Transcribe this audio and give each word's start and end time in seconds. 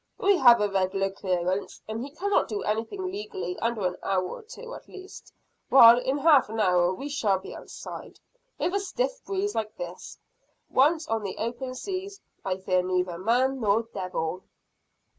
We 0.17 0.37
have 0.39 0.59
a 0.59 0.67
regular 0.67 1.11
clearance, 1.11 1.79
and 1.87 2.01
he 2.01 2.09
cannot 2.09 2.47
do 2.47 2.63
anything 2.63 3.11
legally 3.11 3.55
under 3.59 3.85
an 3.85 3.97
hour 4.01 4.23
or 4.27 4.41
two 4.41 4.73
at 4.73 4.87
least 4.87 5.31
while 5.69 5.99
in 5.99 6.17
half 6.17 6.49
an 6.49 6.59
hour 6.59 6.91
we 6.91 7.07
shall 7.07 7.37
be 7.37 7.55
outside. 7.55 8.19
With 8.57 8.73
a 8.73 8.79
stiff 8.79 9.23
breeze 9.23 9.53
like 9.53 9.75
this, 9.77 10.17
once 10.71 11.07
on 11.07 11.21
the 11.21 11.37
open 11.37 11.75
seas, 11.75 12.19
I 12.43 12.57
fear 12.57 12.81
neither 12.81 13.19
man 13.19 13.59
nor 13.59 13.83
devil!" 13.93 14.41